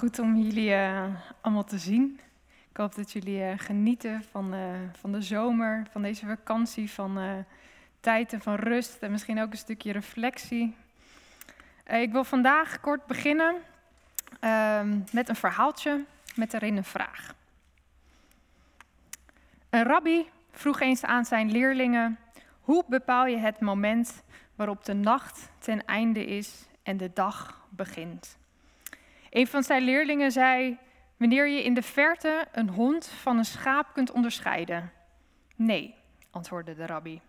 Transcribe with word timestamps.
Goed 0.00 0.18
om 0.18 0.36
jullie 0.36 0.70
uh, 0.70 1.04
allemaal 1.40 1.64
te 1.64 1.78
zien. 1.78 2.20
Ik 2.70 2.76
hoop 2.76 2.94
dat 2.94 3.12
jullie 3.12 3.40
uh, 3.40 3.52
genieten 3.56 4.22
van, 4.30 4.54
uh, 4.54 4.60
van 4.92 5.12
de 5.12 5.22
zomer, 5.22 5.86
van 5.90 6.02
deze 6.02 6.26
vakantie, 6.26 6.90
van 6.90 7.44
tijd 8.00 8.32
en 8.32 8.40
van 8.40 8.54
rust 8.54 9.02
en 9.02 9.10
misschien 9.10 9.40
ook 9.40 9.50
een 9.50 9.58
stukje 9.58 9.92
reflectie. 9.92 10.76
ik 11.86 12.12
wil 12.12 12.24
vandaag 12.24 12.80
kort 12.80 13.06
beginnen 13.06 13.56
ehm, 14.40 14.98
met 15.12 15.28
een 15.28 15.36
verhaaltje 15.36 16.04
met 16.34 16.54
erin 16.54 16.76
een 16.76 16.84
vraag. 16.84 17.34
Een 19.70 19.84
rabbi 19.84 20.28
vroeg 20.50 20.80
eens 20.80 21.04
aan 21.04 21.24
zijn 21.24 21.50
leerlingen: 21.50 22.18
hoe 22.60 22.84
bepaal 22.88 23.26
je 23.26 23.36
het 23.36 23.60
moment 23.60 24.22
waarop 24.54 24.84
de 24.84 24.94
nacht 24.94 25.50
ten 25.58 25.84
einde 25.84 26.24
is 26.24 26.66
en 26.82 26.96
de 26.96 27.10
dag 27.14 27.66
begint? 27.70 28.38
Een 29.30 29.46
van 29.46 29.62
zijn 29.62 29.82
leerlingen 29.82 30.32
zei: 30.32 30.78
Wanneer 31.16 31.48
je 31.48 31.64
in 31.64 31.74
de 31.74 31.82
verte 31.82 32.46
een 32.52 32.68
hond 32.68 33.06
van 33.06 33.38
een 33.38 33.44
schaap 33.44 33.92
kunt 33.92 34.10
onderscheiden. 34.10 34.92
Nee, 35.56 35.94
antwoordde 36.30 36.74
de 36.74 36.86
rabbi. 36.86 37.20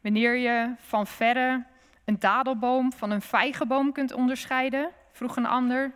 Wanneer 0.00 0.36
je 0.36 0.74
van 0.78 1.06
verre 1.06 1.64
een 2.04 2.18
dadelboom 2.18 2.92
van 2.92 3.10
een 3.10 3.22
vijgenboom 3.22 3.92
kunt 3.92 4.12
onderscheiden, 4.12 4.90
vroeg 5.12 5.36
een 5.36 5.46
ander. 5.46 5.94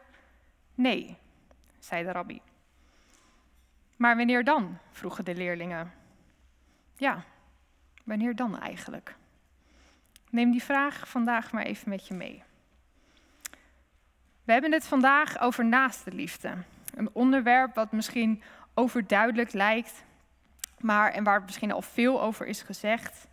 Nee, 0.74 1.16
zei 1.78 2.04
de 2.04 2.12
rabbi. 2.12 2.40
Maar 3.96 4.16
wanneer 4.16 4.44
dan? 4.44 4.78
vroegen 4.90 5.24
de 5.24 5.34
leerlingen. 5.34 5.92
Ja, 6.96 7.24
wanneer 8.04 8.36
dan 8.36 8.58
eigenlijk? 8.58 9.16
Neem 10.30 10.50
die 10.50 10.62
vraag 10.62 11.08
vandaag 11.08 11.52
maar 11.52 11.62
even 11.62 11.88
met 11.88 12.06
je 12.06 12.14
mee. 12.14 12.42
We 14.44 14.52
hebben 14.52 14.72
het 14.72 14.86
vandaag 14.86 15.40
over 15.40 15.64
naaste 15.64 16.12
liefde. 16.12 16.54
Een 16.94 17.10
onderwerp 17.12 17.74
wat 17.74 17.92
misschien 17.92 18.42
overduidelijk 18.74 19.52
lijkt, 19.52 20.04
maar, 20.78 21.12
en 21.12 21.24
waar 21.24 21.42
misschien 21.42 21.72
al 21.72 21.82
veel 21.82 22.22
over 22.22 22.46
is 22.46 22.62
gezegd. 22.62 23.28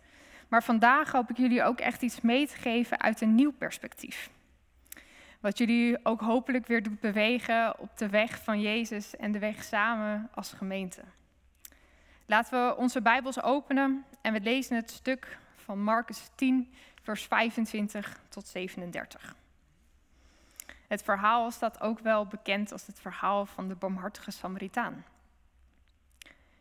Maar 0.48 0.62
vandaag 0.62 1.12
hoop 1.12 1.30
ik 1.30 1.36
jullie 1.36 1.62
ook 1.62 1.80
echt 1.80 2.02
iets 2.02 2.20
mee 2.20 2.46
te 2.46 2.56
geven 2.56 3.00
uit 3.00 3.20
een 3.20 3.34
nieuw 3.34 3.52
perspectief. 3.52 4.30
Wat 5.40 5.58
jullie 5.58 6.04
ook 6.04 6.20
hopelijk 6.20 6.66
weer 6.66 6.82
doet 6.82 7.00
bewegen 7.00 7.78
op 7.78 7.98
de 7.98 8.08
weg 8.08 8.42
van 8.42 8.60
Jezus 8.60 9.16
en 9.16 9.32
de 9.32 9.38
weg 9.38 9.64
samen 9.64 10.28
als 10.34 10.52
gemeente. 10.52 11.02
Laten 12.26 12.66
we 12.66 12.76
onze 12.76 13.02
Bijbels 13.02 13.42
openen 13.42 14.04
en 14.22 14.32
we 14.32 14.40
lezen 14.40 14.76
het 14.76 14.90
stuk 14.90 15.38
van 15.56 15.82
Marcus 15.82 16.30
10, 16.34 16.74
vers 17.02 17.24
25 17.24 18.20
tot 18.28 18.46
37. 18.46 19.34
Het 20.88 21.02
verhaal 21.02 21.50
staat 21.50 21.80
ook 21.80 21.98
wel 21.98 22.26
bekend 22.26 22.72
als 22.72 22.86
het 22.86 23.00
verhaal 23.00 23.46
van 23.46 23.68
de 23.68 23.74
barmhartige 23.74 24.30
Samaritaan. 24.30 25.04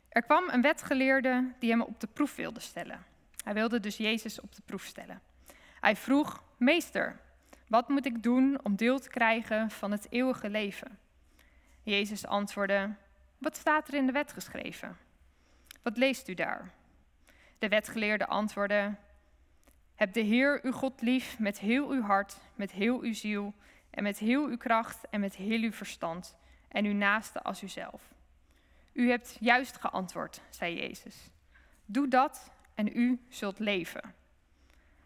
Er 0.09 0.21
kwam 0.21 0.49
een 0.49 0.61
wetgeleerde 0.61 1.53
die 1.59 1.69
hem 1.69 1.81
op 1.81 1.99
de 1.99 2.07
proef 2.07 2.35
wilde 2.35 2.59
stellen. 2.59 3.05
Hij 3.43 3.53
wilde 3.53 3.79
dus 3.79 3.97
Jezus 3.97 4.39
op 4.39 4.55
de 4.55 4.61
proef 4.65 4.83
stellen. 4.83 5.21
Hij 5.79 5.95
vroeg: 5.95 6.43
Meester, 6.57 7.19
wat 7.67 7.89
moet 7.89 8.05
ik 8.05 8.23
doen 8.23 8.59
om 8.63 8.75
deel 8.75 8.99
te 8.99 9.09
krijgen 9.09 9.71
van 9.71 9.91
het 9.91 10.07
eeuwige 10.09 10.49
leven? 10.49 10.99
Jezus 11.83 12.25
antwoordde: 12.25 12.93
Wat 13.37 13.57
staat 13.57 13.87
er 13.87 13.93
in 13.93 14.05
de 14.05 14.11
wet 14.11 14.33
geschreven? 14.33 14.97
Wat 15.81 15.97
leest 15.97 16.27
u 16.27 16.33
daar? 16.33 16.71
De 17.59 17.67
wetgeleerde 17.67 18.27
antwoordde: 18.27 18.95
Heb 19.95 20.13
de 20.13 20.21
Heer 20.21 20.59
uw 20.63 20.71
God 20.71 21.01
lief 21.01 21.39
met 21.39 21.59
heel 21.59 21.89
uw 21.89 22.01
hart, 22.01 22.37
met 22.55 22.71
heel 22.71 23.01
uw 23.01 23.13
ziel 23.13 23.53
en 23.97 24.03
met 24.03 24.17
heel 24.17 24.45
uw 24.45 24.57
kracht 24.57 25.09
en 25.09 25.19
met 25.19 25.35
heel 25.35 25.61
uw 25.61 25.71
verstand 25.71 26.37
en 26.67 26.85
uw 26.85 26.93
naaste 26.93 27.41
als 27.41 27.63
uzelf. 27.63 28.01
U 28.93 29.09
hebt 29.09 29.37
juist 29.39 29.77
geantwoord, 29.77 30.41
zei 30.49 30.75
Jezus. 30.75 31.29
Doe 31.85 32.07
dat 32.07 32.51
en 32.75 32.97
u 32.97 33.19
zult 33.29 33.59
leven. 33.59 34.13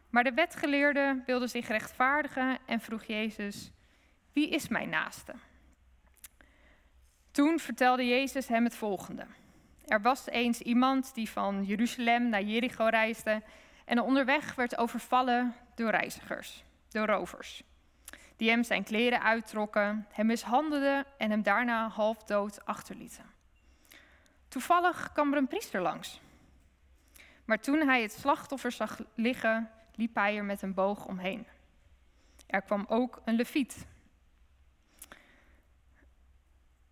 Maar 0.10 0.24
de 0.24 0.34
wetgeleerde 0.34 1.24
wilde 1.26 1.48
zich 1.48 1.68
rechtvaardigen 1.68 2.58
en 2.66 2.80
vroeg 2.80 3.04
Jezus: 3.04 3.72
Wie 4.34 4.50
is 4.50 4.68
mijn 4.68 4.90
naaste? 4.90 5.34
Toen 7.32 7.60
vertelde 7.60 8.08
Jezus 8.08 8.48
hem 8.48 8.64
het 8.64 8.76
volgende. 8.76 9.26
Er 9.86 10.02
was 10.02 10.28
eens 10.28 10.62
iemand 10.62 11.14
die 11.14 11.30
van 11.30 11.64
Jeruzalem 11.64 12.30
naar 12.30 12.44
Jericho 12.44 12.86
reisde 12.86 13.42
en 13.86 14.02
onderweg 14.02 14.56
werd 14.56 14.78
overvallen 14.78 15.56
door 15.76 15.90
reizigers, 15.90 16.64
door 16.90 17.06
rovers 17.06 17.64
die 18.42 18.50
hem 18.50 18.64
zijn 18.64 18.84
kleren 18.84 19.22
uittrokken, 19.22 20.08
hem 20.12 20.26
mishandelden 20.26 21.06
en 21.18 21.30
hem 21.30 21.44
daarna 21.44 21.90
half 21.90 22.24
dood 22.24 22.66
achterlieten. 22.66 23.26
Toevallig 24.48 25.12
kwam 25.12 25.32
er 25.32 25.38
een 25.38 25.48
priester 25.48 25.82
langs. 25.82 26.22
Maar 27.46 27.60
toen 27.60 27.88
hij 27.88 28.02
het 28.02 28.12
slachtoffer 28.12 28.72
zag 28.72 29.00
liggen, 29.16 29.70
liep 29.96 30.16
hij 30.16 30.38
er 30.38 30.44
met 30.44 30.62
een 30.62 30.74
boog 30.74 31.06
omheen. 31.06 31.48
Er 32.48 32.62
kwam 32.62 32.86
ook 32.88 33.22
een 33.26 33.36
leviet 33.36 33.86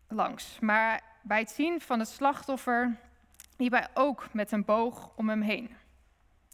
langs. 0.08 0.59
Maar 0.59 1.02
bij 1.22 1.40
het 1.40 1.52
zien 1.52 1.82
van 1.82 2.00
het 2.00 2.09
slachtoffer 2.09 2.98
liep 3.58 3.72
hij 3.72 3.88
ook 3.94 4.34
met 4.34 4.52
een 4.52 4.66
boog 4.66 5.12
om 5.16 5.30
hem 5.30 5.42
heen. 5.42 5.76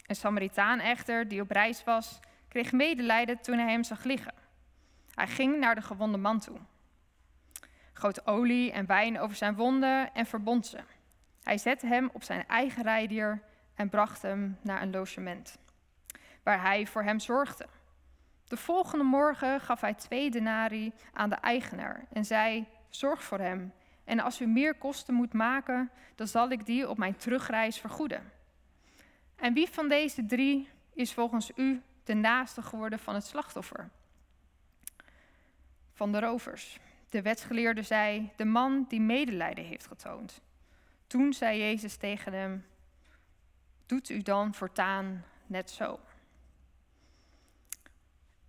Een 0.05 0.16
Samaritaan 0.16 0.79
echter, 0.79 1.28
die 1.28 1.41
op 1.41 1.51
reis 1.51 1.84
was, 1.84 2.19
kreeg 2.47 2.72
medelijden 2.72 3.41
toen 3.41 3.57
hij 3.57 3.72
hem 3.72 3.84
zag 3.84 4.03
liggen. 4.03 4.44
Hij 5.15 5.27
ging 5.27 5.59
naar 5.59 5.75
de 5.75 5.81
gewonde 5.81 6.17
man 6.17 6.39
toe, 6.39 6.57
goot 7.93 8.27
olie 8.27 8.71
en 8.71 8.85
wijn 8.85 9.19
over 9.19 9.35
zijn 9.35 9.55
wonden 9.55 10.13
en 10.13 10.25
verbond 10.25 10.67
ze. 10.67 10.79
Hij 11.43 11.57
zette 11.57 11.87
hem 11.87 12.09
op 12.13 12.23
zijn 12.23 12.47
eigen 12.47 12.83
rijdier 12.83 13.41
en 13.75 13.89
bracht 13.89 14.21
hem 14.21 14.57
naar 14.61 14.81
een 14.81 14.91
logement, 14.91 15.57
waar 16.43 16.61
hij 16.61 16.87
voor 16.87 17.03
hem 17.03 17.19
zorgde. 17.19 17.67
De 18.47 18.57
volgende 18.57 19.03
morgen 19.03 19.61
gaf 19.61 19.81
hij 19.81 19.93
twee 19.93 20.31
denari 20.31 20.93
aan 21.13 21.29
de 21.29 21.35
eigenaar 21.35 22.05
en 22.11 22.25
zei: 22.25 22.65
Zorg 22.89 23.23
voor 23.23 23.39
hem. 23.39 23.73
En 24.03 24.19
als 24.19 24.41
u 24.41 24.45
meer 24.45 24.75
kosten 24.75 25.13
moet 25.13 25.33
maken, 25.33 25.91
dan 26.15 26.27
zal 26.27 26.49
ik 26.49 26.65
die 26.65 26.89
op 26.89 26.97
mijn 26.97 27.15
terugreis 27.15 27.79
vergoeden. 27.79 28.31
En 29.35 29.53
wie 29.53 29.69
van 29.69 29.89
deze 29.89 30.25
drie 30.25 30.69
is 30.93 31.13
volgens 31.13 31.51
u 31.55 31.81
de 32.03 32.13
naaste 32.13 32.61
geworden 32.61 32.99
van 32.99 33.13
het 33.13 33.25
slachtoffer? 33.25 33.89
Van 35.95 36.11
de 36.11 36.19
rovers. 36.19 36.79
De 37.09 37.22
wetsgeleerde 37.22 37.81
zei, 37.81 38.31
de 38.35 38.45
man 38.45 38.85
die 38.88 39.01
medelijden 39.01 39.66
heeft 39.66 39.88
getoond. 39.88 40.41
Toen 41.07 41.33
zei 41.33 41.59
Jezus 41.59 41.95
tegen 41.95 42.33
hem, 42.33 42.66
doet 43.85 44.09
u 44.09 44.22
dan 44.22 44.53
voortaan 44.53 45.25
net 45.45 45.72
zo. 45.72 46.00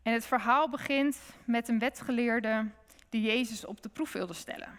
En 0.02 0.12
het 0.12 0.26
verhaal 0.26 0.68
begint 0.68 1.18
met 1.44 1.68
een 1.68 1.78
wetgeleerde 1.78 2.66
die 3.08 3.22
Jezus 3.22 3.64
op 3.64 3.82
de 3.82 3.88
proef 3.88 4.12
wilde 4.12 4.34
stellen. 4.34 4.78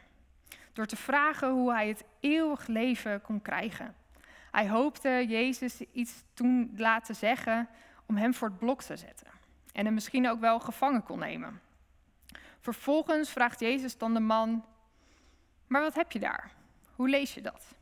Door 0.73 0.85
te 0.85 0.95
vragen 0.95 1.51
hoe 1.51 1.71
hij 1.71 1.87
het 1.87 2.03
eeuwig 2.19 2.67
leven 2.67 3.21
kon 3.21 3.41
krijgen. 3.41 3.95
Hij 4.51 4.69
hoopte 4.69 5.25
Jezus 5.27 5.81
iets 5.81 6.23
toen 6.33 6.73
laten 6.75 7.15
zeggen 7.15 7.67
om 8.05 8.17
hem 8.17 8.33
voor 8.33 8.47
het 8.47 8.59
blok 8.59 8.81
te 8.81 8.97
zetten. 8.97 9.27
En 9.73 9.85
hem 9.85 9.93
misschien 9.93 10.29
ook 10.29 10.39
wel 10.39 10.59
gevangen 10.59 11.03
kon 11.03 11.19
nemen. 11.19 11.61
Vervolgens 12.59 13.29
vraagt 13.29 13.59
Jezus 13.59 13.97
dan 13.97 14.13
de 14.13 14.19
man: 14.19 14.65
Maar 15.67 15.81
wat 15.81 15.95
heb 15.95 16.11
je 16.11 16.19
daar? 16.19 16.51
Hoe 16.95 17.09
lees 17.09 17.33
je 17.33 17.41
dat? 17.41 17.75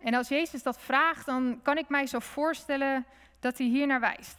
En 0.00 0.14
als 0.14 0.28
Jezus 0.28 0.62
dat 0.62 0.80
vraagt, 0.80 1.26
dan 1.26 1.60
kan 1.62 1.78
ik 1.78 1.88
mij 1.88 2.06
zo 2.06 2.18
voorstellen 2.18 3.06
dat 3.40 3.58
hij 3.58 3.66
hier 3.66 3.86
naar 3.86 4.00
wijst. 4.00 4.36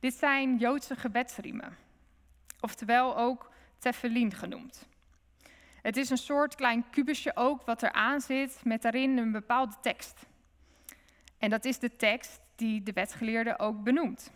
Dit 0.00 0.14
zijn 0.14 0.56
Joodse 0.56 0.96
gebedsriemen, 0.96 1.76
oftewel 2.60 3.16
ook 3.16 3.50
tefillin 3.78 4.34
genoemd. 4.34 4.86
Het 5.82 5.96
is 5.96 6.10
een 6.10 6.18
soort 6.18 6.54
klein 6.54 6.90
kubusje 6.90 7.36
ook 7.36 7.62
wat 7.66 7.82
eraan 7.82 8.20
zit 8.20 8.60
met 8.64 8.82
daarin 8.82 9.18
een 9.18 9.32
bepaalde 9.32 9.74
tekst. 9.80 10.26
En 11.38 11.50
dat 11.50 11.64
is 11.64 11.78
de 11.78 11.96
tekst 11.96 12.40
die 12.56 12.82
de 12.82 12.92
wetgeleerde 12.92 13.58
ook 13.58 13.82
benoemt. 13.82 14.32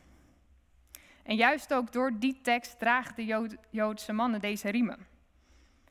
En 1.22 1.36
juist 1.36 1.74
ook 1.74 1.92
door 1.92 2.18
die 2.18 2.40
tekst 2.42 2.78
dragen 2.78 3.14
de 3.14 3.58
Joodse 3.70 4.12
mannen 4.12 4.40
deze 4.40 4.70
riemen. 4.70 5.06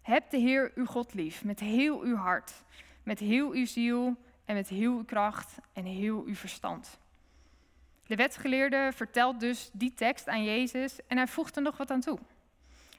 Heb 0.02 0.30
de 0.30 0.38
Heer 0.38 0.72
uw 0.76 0.86
God 0.86 1.14
lief 1.14 1.44
met 1.44 1.60
heel 1.60 2.02
uw 2.02 2.16
hart, 2.16 2.64
met 3.04 3.20
heel 3.20 3.52
uw 3.52 3.66
ziel 3.66 4.16
en 4.46 4.56
met 4.56 4.68
heel 4.68 4.98
uw 4.98 5.06
kracht 5.06 5.58
en 5.74 5.86
heel 5.86 6.24
uw 6.26 6.36
verstand. 6.36 7.00
De 8.06 8.16
wetgeleerde 8.16 8.92
vertelt 8.96 9.40
dus 9.40 9.70
die 9.74 9.94
tekst 9.94 10.28
aan 10.28 10.44
Jezus 10.44 11.00
en 11.08 11.18
hij 11.18 11.28
voegt 11.28 11.56
er 11.56 11.62
nog 11.62 11.78
wat 11.78 11.92
aan 11.92 12.02
toe. 12.02 12.20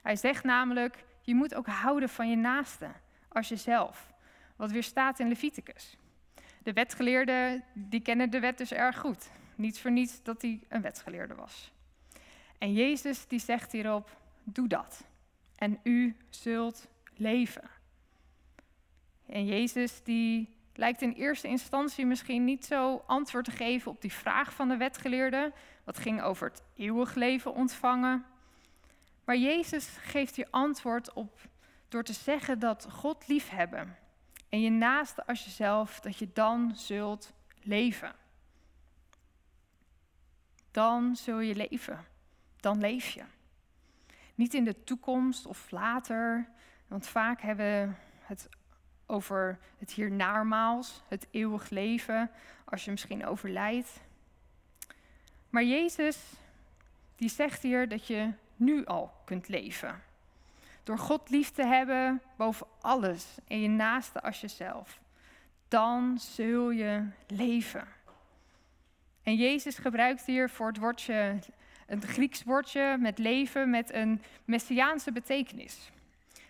Hij 0.03 0.17
zegt 0.17 0.45
namelijk, 0.45 1.05
je 1.21 1.35
moet 1.35 1.55
ook 1.55 1.67
houden 1.67 2.09
van 2.09 2.31
je 2.31 2.37
naaste 2.37 2.89
als 3.29 3.49
jezelf, 3.49 4.13
wat 4.57 4.71
weer 4.71 4.83
staat 4.83 5.19
in 5.19 5.29
Leviticus. 5.29 5.97
De 6.63 6.73
wetgeleerden 6.73 7.65
die 7.73 8.01
kennen 8.01 8.31
de 8.31 8.41
wet 8.41 8.59
dus 8.59 8.73
erg 8.73 8.99
goed. 8.99 9.31
Niets 9.55 9.81
voor 9.81 9.91
niets 9.91 10.23
dat 10.23 10.43
hij 10.43 10.61
een 10.69 10.83
wetgeleerde 10.83 11.35
was. 11.35 11.73
En 12.63 12.73
Jezus 12.73 13.27
die 13.27 13.39
zegt 13.39 13.73
hierop, 13.73 14.17
doe 14.45 14.69
dat. 14.69 15.05
en 15.57 15.81
u 15.83 16.17
zult 16.31 16.89
leven. 17.15 17.71
En 19.27 19.47
Jezus 19.47 20.03
die 20.03 20.57
lijkt 20.75 21.03
in 21.03 21.13
eerste 21.13 21.49
instantie 21.49 22.07
misschien 22.07 22.45
niet 22.45 22.65
zo 22.65 23.03
antwoord 23.07 23.45
te 23.45 23.51
geven 23.51 23.91
op 23.91 24.01
die 24.01 24.13
vraag 24.13 24.53
van 24.55 24.69
de 24.69 24.77
wetgeleerde. 24.77 25.53
Wat 25.85 25.99
ging 25.99 26.23
over 26.23 26.49
het 26.49 26.63
eeuwig 26.77 27.15
leven 27.15 27.55
ontvangen. 27.55 28.25
Maar 29.25 29.37
Jezus 29.37 29.89
geeft 30.01 30.37
je 30.37 30.47
antwoord 30.51 31.13
op 31.13 31.41
door 31.89 32.03
te 32.03 32.13
zeggen 32.13 32.59
dat 32.59 32.87
God 32.91 33.29
liefhebben 33.29 33.97
en 34.49 34.61
je 34.61 34.71
naaste 34.71 35.27
als 35.27 35.45
jezelf, 35.45 36.01
dat 36.01 36.17
je 36.17 36.29
dan 36.33 36.73
zult 36.77 37.33
leven. 37.63 38.15
Dan 40.71 41.17
zul 41.17 41.39
je 41.39 41.55
leven. 41.55 42.11
Dan 42.63 42.81
leef 42.81 43.09
je. 43.09 43.23
Niet 44.35 44.55
in 44.55 44.65
de 44.65 44.85
toekomst 44.85 45.47
of 45.47 45.71
later, 45.71 46.49
want 46.87 47.07
vaak 47.07 47.41
hebben 47.41 47.89
we 47.89 47.95
het 48.23 48.49
over 49.07 49.59
het 49.79 49.93
hiernaarmaals, 49.93 51.03
het 51.09 51.27
eeuwig 51.31 51.71
leven, 51.71 52.31
als 52.65 52.85
je 52.85 52.91
misschien 52.91 53.27
overlijdt. 53.27 54.01
Maar 55.51 55.65
Jezus, 55.65 56.19
die 57.17 57.29
zegt 57.29 57.63
hier 57.63 57.89
dat 57.89 58.07
je 58.07 58.33
nu 58.57 58.85
al 58.85 59.13
kunt 59.25 59.49
leven. 59.49 60.03
Door 60.83 60.99
God 60.99 61.31
lief 61.31 61.51
te 61.51 61.65
hebben 61.65 62.23
boven 62.37 62.67
alles 62.81 63.27
en 63.49 63.61
je 63.61 63.69
naaste 63.69 64.23
als 64.23 64.41
jezelf. 64.41 65.01
Dan 65.69 66.19
zul 66.19 66.71
je 66.71 67.07
leven. 67.27 67.89
En 69.23 69.37
Jezus 69.37 69.79
gebruikt 69.79 70.25
hier 70.27 70.51
voor 70.51 70.67
het 70.67 70.79
woordje, 70.79 71.39
een 71.93 72.03
Grieks 72.03 72.43
woordje 72.43 72.97
met 72.99 73.19
leven, 73.19 73.71
met 73.71 73.93
een 73.93 74.23
messiaanse 74.45 75.13
betekenis. 75.13 75.91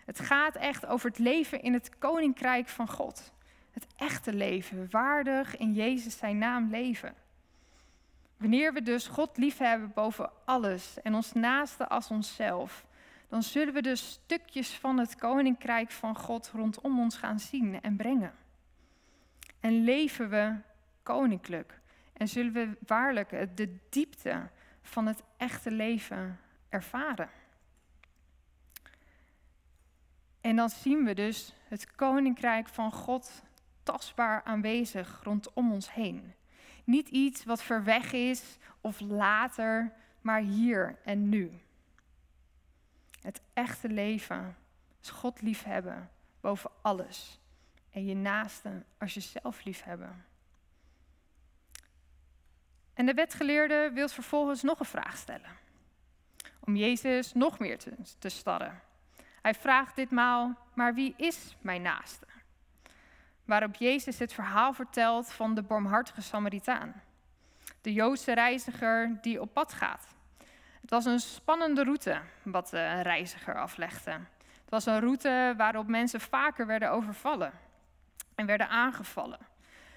Het 0.05 0.19
gaat 0.19 0.55
echt 0.55 0.85
over 0.85 1.09
het 1.09 1.19
leven 1.19 1.61
in 1.61 1.73
het 1.73 1.97
koninkrijk 1.99 2.67
van 2.67 2.89
God. 2.89 3.31
Het 3.71 3.87
echte 3.95 4.33
leven, 4.33 4.87
waardig 4.89 5.57
in 5.57 5.73
Jezus 5.73 6.17
zijn 6.17 6.37
naam 6.37 6.69
leven. 6.69 7.13
Wanneer 8.37 8.73
we 8.73 8.81
dus 8.81 9.07
God 9.07 9.37
liefhebben 9.37 9.91
boven 9.93 10.31
alles 10.45 11.01
en 11.01 11.15
ons 11.15 11.33
naaste 11.33 11.87
als 11.87 12.07
onszelf, 12.07 12.85
dan 13.29 13.43
zullen 13.43 13.73
we 13.73 13.81
dus 13.81 14.11
stukjes 14.11 14.73
van 14.73 14.97
het 14.97 15.15
koninkrijk 15.15 15.91
van 15.91 16.15
God 16.15 16.51
rondom 16.53 16.99
ons 16.99 17.17
gaan 17.17 17.39
zien 17.39 17.81
en 17.81 17.95
brengen. 17.95 18.33
En 19.59 19.83
leven 19.83 20.29
we 20.29 20.55
koninklijk 21.03 21.79
en 22.13 22.27
zullen 22.27 22.53
we 22.53 22.69
waarlijk 22.85 23.57
de 23.57 23.77
diepte 23.89 24.49
van 24.83 25.05
het 25.05 25.23
echte 25.37 25.71
leven 25.71 26.39
ervaren. 26.69 27.29
En 30.41 30.55
dan 30.55 30.69
zien 30.69 31.03
we 31.05 31.13
dus 31.13 31.53
het 31.67 31.95
koninkrijk 31.95 32.67
van 32.67 32.91
God 32.91 33.43
tastbaar 33.83 34.43
aanwezig 34.43 35.19
rondom 35.23 35.71
ons 35.71 35.93
heen. 35.93 36.33
Niet 36.83 37.07
iets 37.07 37.43
wat 37.43 37.63
ver 37.63 37.83
weg 37.83 38.11
is 38.11 38.57
of 38.81 38.99
later, 38.99 39.93
maar 40.21 40.41
hier 40.41 40.99
en 41.03 41.29
nu. 41.29 41.51
Het 43.21 43.41
echte 43.53 43.89
leven 43.89 44.55
is 45.01 45.09
God 45.09 45.41
liefhebben 45.41 46.09
boven 46.41 46.71
alles. 46.81 47.39
En 47.91 48.05
je 48.05 48.15
naaste 48.15 48.83
als 48.97 49.13
jezelf 49.13 49.63
liefhebben. 49.63 50.25
En 52.93 53.05
de 53.05 53.13
wetgeleerde 53.13 53.91
wil 53.93 54.07
vervolgens 54.07 54.61
nog 54.61 54.79
een 54.79 54.85
vraag 54.85 55.17
stellen. 55.17 55.49
Om 56.59 56.75
Jezus 56.75 57.33
nog 57.33 57.59
meer 57.59 57.77
te, 57.77 57.91
te 58.19 58.29
starren. 58.29 58.81
Hij 59.41 59.53
vraagt 59.53 59.95
ditmaal, 59.95 60.57
maar 60.73 60.93
wie 60.93 61.13
is 61.17 61.55
mijn 61.61 61.81
naaste? 61.81 62.25
Waarop 63.45 63.75
Jezus 63.75 64.19
het 64.19 64.33
verhaal 64.33 64.73
vertelt 64.73 65.31
van 65.31 65.55
de 65.55 65.61
barmhartige 65.61 66.21
Samaritaan. 66.21 67.01
De 67.81 67.93
Joodse 67.93 68.33
reiziger 68.33 69.17
die 69.21 69.41
op 69.41 69.53
pad 69.53 69.73
gaat. 69.73 70.07
Het 70.81 70.89
was 70.89 71.05
een 71.05 71.19
spannende 71.19 71.83
route 71.83 72.21
wat 72.43 72.69
de 72.69 73.01
reiziger 73.01 73.55
aflegde. 73.55 74.11
Het 74.61 74.69
was 74.69 74.85
een 74.85 74.99
route 74.99 75.53
waarop 75.57 75.87
mensen 75.87 76.21
vaker 76.21 76.67
werden 76.67 76.91
overvallen 76.91 77.51
en 78.35 78.45
werden 78.45 78.69
aangevallen. 78.69 79.39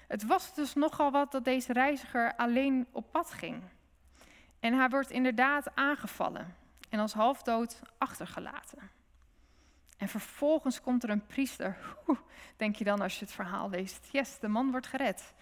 Het 0.07 0.25
was 0.25 0.53
dus 0.53 0.73
nogal 0.73 1.11
wat 1.11 1.31
dat 1.31 1.45
deze 1.45 1.73
reiziger 1.73 2.35
alleen 2.35 2.87
op 2.91 3.11
pad 3.11 3.31
ging. 3.31 3.63
En 4.59 4.73
hij 4.73 4.89
wordt 4.89 5.11
inderdaad 5.11 5.75
aangevallen 5.75 6.55
en 6.89 6.99
als 6.99 7.13
halfdood 7.13 7.81
achtergelaten. 7.97 8.89
En 9.97 10.07
vervolgens 10.07 10.81
komt 10.81 11.03
er 11.03 11.09
een 11.09 11.25
priester. 11.25 11.77
denk 12.57 12.75
je 12.75 12.83
dan 12.83 13.01
als 13.01 13.19
je 13.19 13.25
het 13.25 13.33
verhaal 13.33 13.69
leest. 13.69 14.07
Yes, 14.11 14.39
de 14.39 14.47
man 14.47 14.71
wordt 14.71 14.87
gered. 14.87 15.33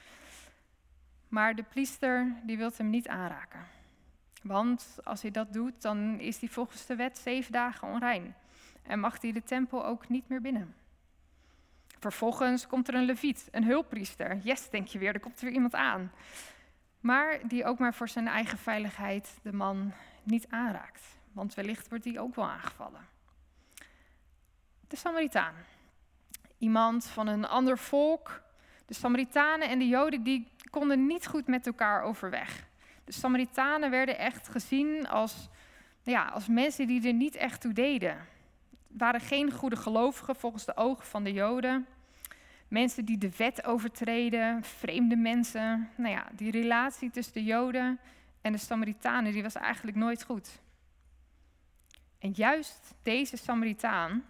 Maar 1.27 1.55
de 1.55 1.63
priester 1.63 2.35
die 2.43 2.57
wil 2.57 2.71
hem 2.75 2.89
niet 2.89 3.07
aanraken. 3.07 3.67
Want 4.41 4.97
als 5.03 5.21
hij 5.21 5.31
dat 5.31 5.53
doet, 5.53 5.81
dan 5.81 6.19
is 6.19 6.39
hij 6.39 6.49
volgens 6.49 6.85
de 6.85 6.95
wet 6.95 7.17
zeven 7.17 7.51
dagen 7.51 7.87
onrein. 7.87 8.35
En 8.83 8.99
mag 8.99 9.21
hij 9.21 9.31
de 9.31 9.43
tempel 9.43 9.85
ook 9.85 10.09
niet 10.09 10.29
meer 10.29 10.41
binnen. 10.41 10.75
Vervolgens 12.11 12.67
komt 12.67 12.87
er 12.87 12.95
een 12.95 13.05
leviet, 13.05 13.47
een 13.51 13.63
hulppriester. 13.63 14.37
Yes, 14.37 14.69
denk 14.69 14.87
je 14.87 14.99
weer, 14.99 15.13
er 15.13 15.19
komt 15.19 15.39
er 15.39 15.45
weer 15.45 15.53
iemand 15.53 15.75
aan. 15.75 16.11
Maar 16.99 17.39
die 17.47 17.65
ook 17.65 17.79
maar 17.79 17.93
voor 17.93 18.09
zijn 18.09 18.27
eigen 18.27 18.57
veiligheid 18.57 19.39
de 19.41 19.53
man 19.53 19.93
niet 20.23 20.45
aanraakt. 20.49 21.01
Want 21.31 21.53
wellicht 21.53 21.89
wordt 21.89 22.05
hij 22.05 22.19
ook 22.19 22.35
wel 22.35 22.45
aangevallen 22.45 23.13
de 24.87 24.95
Samaritaan. 24.95 25.53
Iemand 26.57 27.05
van 27.05 27.27
een 27.27 27.45
ander 27.45 27.77
volk. 27.77 28.41
De 28.85 28.93
Samaritanen 28.93 29.69
en 29.69 29.79
de 29.79 29.87
Joden 29.87 30.23
die 30.23 30.47
konden 30.69 31.05
niet 31.05 31.27
goed 31.27 31.47
met 31.47 31.67
elkaar 31.67 32.01
overweg. 32.01 32.67
De 33.03 33.11
Samaritanen 33.11 33.89
werden 33.89 34.17
echt 34.17 34.47
gezien 34.47 35.07
als, 35.07 35.49
ja, 36.03 36.25
als 36.25 36.47
mensen 36.47 36.87
die 36.87 37.07
er 37.07 37.13
niet 37.13 37.35
echt 37.35 37.61
toe 37.61 37.73
deden. 37.73 38.17
Waren 38.87 39.21
geen 39.21 39.51
goede 39.51 39.75
gelovigen 39.75 40.35
volgens 40.35 40.65
de 40.65 40.77
ogen 40.77 41.05
van 41.05 41.23
de 41.23 41.33
Joden. 41.33 41.87
Mensen 42.67 43.05
die 43.05 43.17
de 43.17 43.35
wet 43.37 43.65
overtreden, 43.65 44.63
vreemde 44.63 45.15
mensen. 45.15 45.89
Nou 45.95 46.13
ja, 46.13 46.27
die 46.35 46.51
relatie 46.51 47.09
tussen 47.09 47.33
de 47.33 47.43
Joden 47.43 47.99
en 48.41 48.51
de 48.51 48.57
Samaritanen 48.57 49.31
die 49.31 49.43
was 49.43 49.55
eigenlijk 49.55 49.97
nooit 49.97 50.23
goed. 50.23 50.61
En 52.19 52.31
juist 52.31 52.93
deze 53.03 53.37
Samaritaan 53.37 54.23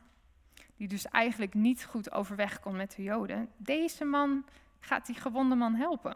die 0.77 0.87
dus 0.87 1.07
eigenlijk 1.07 1.53
niet 1.53 1.85
goed 1.85 2.11
overweg 2.11 2.60
kon 2.60 2.75
met 2.75 2.95
de 2.95 3.03
Joden, 3.03 3.50
deze 3.57 4.05
man 4.05 4.45
gaat 4.79 5.05
die 5.05 5.15
gewonde 5.15 5.55
man 5.55 5.75
helpen. 5.75 6.15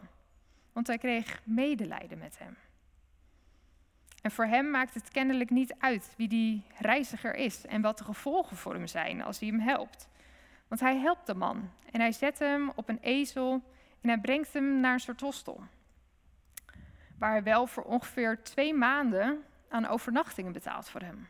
Want 0.72 0.86
hij 0.86 0.98
kreeg 0.98 1.40
medelijden 1.44 2.18
met 2.18 2.38
hem. 2.38 2.56
En 4.22 4.30
voor 4.30 4.44
hem 4.44 4.70
maakt 4.70 4.94
het 4.94 5.08
kennelijk 5.08 5.50
niet 5.50 5.74
uit 5.78 6.14
wie 6.16 6.28
die 6.28 6.62
reiziger 6.78 7.34
is 7.34 7.66
en 7.66 7.80
wat 7.80 7.98
de 7.98 8.04
gevolgen 8.04 8.56
voor 8.56 8.74
hem 8.74 8.86
zijn 8.86 9.22
als 9.22 9.38
hij 9.38 9.48
hem 9.48 9.60
helpt. 9.60 10.08
Want 10.70 10.82
hij 10.82 10.98
helpt 10.98 11.26
de 11.26 11.34
man 11.34 11.70
en 11.90 12.00
hij 12.00 12.12
zet 12.12 12.38
hem 12.38 12.72
op 12.74 12.88
een 12.88 13.00
ezel 13.00 13.52
en 14.00 14.08
hij 14.08 14.18
brengt 14.18 14.52
hem 14.52 14.80
naar 14.80 14.92
een 14.92 15.00
soort 15.00 15.20
hostel. 15.20 15.62
Waar 17.18 17.30
hij 17.30 17.42
wel 17.42 17.66
voor 17.66 17.82
ongeveer 17.82 18.42
twee 18.42 18.74
maanden 18.74 19.44
aan 19.68 19.86
overnachtingen 19.86 20.52
betaalt 20.52 20.88
voor 20.88 21.00
hem. 21.00 21.28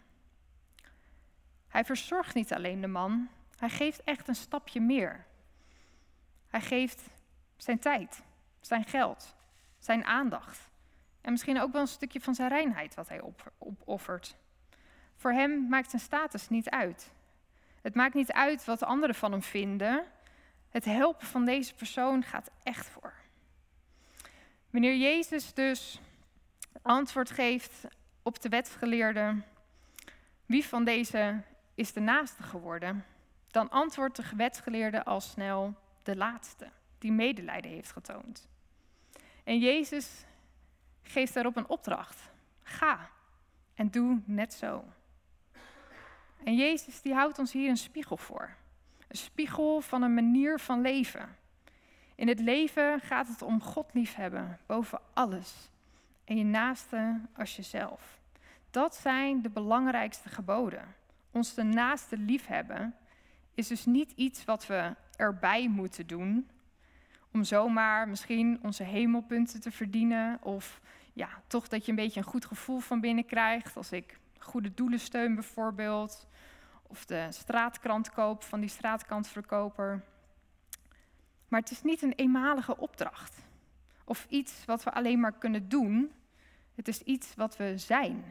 Hij 1.69 1.85
verzorgt 1.85 2.35
niet 2.35 2.53
alleen 2.53 2.81
de 2.81 2.87
man, 2.87 3.29
hij 3.57 3.69
geeft 3.69 4.05
echt 4.05 4.29
een 4.29 4.35
stapje 4.35 4.81
meer. 4.81 5.27
Hij 6.49 6.61
geeft 6.61 7.03
zijn 7.57 7.79
tijd, 7.79 8.23
zijn 8.61 8.85
geld, 8.85 9.37
zijn 9.79 10.05
aandacht. 10.05 10.69
En 11.21 11.31
misschien 11.31 11.61
ook 11.61 11.73
wel 11.73 11.81
een 11.81 11.87
stukje 11.87 12.21
van 12.21 12.35
zijn 12.35 12.49
reinheid 12.49 12.95
wat 12.95 13.09
hij 13.09 13.23
opoffert. 13.59 14.37
Voor 15.17 15.33
hem 15.33 15.69
maakt 15.69 15.91
zijn 15.91 16.03
status 16.03 16.49
niet 16.49 16.71
uit. 16.71 17.13
Het 17.81 17.95
maakt 17.95 18.15
niet 18.15 18.33
uit 18.33 18.65
wat 18.65 18.83
anderen 18.83 19.15
van 19.15 19.33
hem 19.33 19.43
vinden. 19.43 20.05
Het 20.69 20.85
helpen 20.85 21.27
van 21.27 21.45
deze 21.45 21.75
persoon 21.75 22.23
gaat 22.23 22.51
echt 22.63 22.89
voor. 22.89 23.13
Wanneer 24.71 24.97
Jezus 24.97 25.55
dus 25.55 26.01
antwoord 26.83 27.31
geeft 27.31 27.87
op 28.23 28.41
de 28.41 28.49
wetsgeleerde, 28.49 29.43
wie 30.47 30.65
van 30.65 30.85
deze 30.85 31.43
is 31.75 31.93
de 31.93 32.01
naaste 32.01 32.43
geworden, 32.43 33.05
dan 33.51 33.71
antwoordt 33.71 34.17
de 34.17 34.37
wetsgeleerde 34.37 35.05
al 35.05 35.21
snel 35.21 35.75
de 36.03 36.17
laatste, 36.17 36.71
die 36.99 37.13
medelijden 37.13 37.71
heeft 37.71 37.93
getoond. 37.93 38.49
En 39.45 39.59
Jezus 39.59 40.25
geeft 41.03 41.35
daarop 41.35 41.57
een 41.57 41.69
opdracht. 41.69 42.31
Ga 42.63 43.11
en 43.75 43.91
doe 43.91 44.21
net 44.25 44.55
zo. 44.55 44.85
En 46.45 46.55
Jezus 46.57 47.03
die 47.03 47.15
houdt 47.15 47.39
ons 47.39 47.53
hier 47.53 47.69
een 47.69 47.77
spiegel 47.77 48.17
voor. 48.17 48.55
Een 49.09 49.17
spiegel 49.17 49.81
van 49.81 50.03
een 50.03 50.15
manier 50.15 50.59
van 50.59 50.81
leven. 50.81 51.37
In 52.15 52.29
het 52.29 52.41
leven 52.41 53.01
gaat 53.01 53.29
het 53.29 53.43
om 53.43 53.63
God 53.63 53.87
liefhebben 53.93 54.59
boven 54.67 55.01
alles. 55.13 55.71
En 56.25 56.37
je 56.37 56.45
naaste 56.45 57.21
als 57.37 57.57
jezelf. 57.57 58.19
Dat 58.71 58.95
zijn 58.95 59.43
de 59.43 59.51
belangrijkste 59.51 60.29
geboden 60.29 60.99
onze 61.31 61.63
naaste 61.63 62.19
liefhebben 62.19 62.95
is 63.55 63.69
dus 63.69 63.85
niet 63.85 64.13
iets 64.15 64.45
wat 64.45 64.67
we 64.67 64.95
erbij 65.17 65.69
moeten 65.69 66.07
doen 66.07 66.49
om 67.33 67.45
zomaar 67.45 68.09
misschien 68.09 68.59
onze 68.63 68.83
hemelpunten 68.83 69.61
te 69.61 69.71
verdienen 69.71 70.39
of 70.43 70.81
ja, 71.13 71.29
toch 71.47 71.69
dat 71.69 71.85
je 71.85 71.91
een 71.91 71.97
beetje 71.97 72.21
een 72.21 72.27
goed 72.27 72.45
gevoel 72.45 72.79
van 72.79 73.01
binnen 73.01 73.27
krijgt 73.27 73.77
als 73.77 73.93
ik 73.93 74.19
goede 74.41 74.75
doelen 74.75 75.01
steun 75.01 75.35
bijvoorbeeld 75.35 76.29
of 76.83 77.05
de 77.05 77.27
straatkrant 77.31 78.11
koop 78.11 78.43
van 78.43 78.61
die 78.61 78.69
straatkantverkoper. 78.69 80.05
Maar 81.49 81.61
het 81.61 81.71
is 81.71 81.83
niet 81.83 82.03
een 82.03 82.13
eenmalige 82.13 82.77
opdracht 82.77 83.39
of 84.05 84.27
iets 84.29 84.65
wat 84.65 84.85
we 84.85 84.93
alleen 84.93 85.21
maar 85.21 85.39
kunnen 85.39 85.69
doen. 85.69 86.13
Het 86.75 86.89
is 86.89 87.03
iets 87.03 87.35
wat 87.35 87.57
we 87.57 87.79
zijn. 87.79 88.25